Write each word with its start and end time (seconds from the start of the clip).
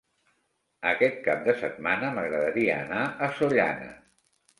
Aquest 0.91 1.19
cap 1.27 1.43
de 1.47 1.53
setmana 1.59 2.09
m'agradaria 2.15 2.79
anar 2.87 3.03
a 3.27 3.29
Sollana. 3.41 3.91